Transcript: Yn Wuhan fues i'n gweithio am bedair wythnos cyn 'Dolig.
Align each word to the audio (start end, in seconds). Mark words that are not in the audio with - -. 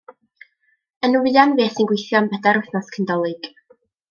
Yn 1.07 1.17
Wuhan 1.25 1.53
fues 1.59 1.77
i'n 1.83 1.91
gweithio 1.91 2.21
am 2.21 2.31
bedair 2.35 2.61
wythnos 2.65 2.91
cyn 2.97 3.11
'Dolig. 3.13 3.53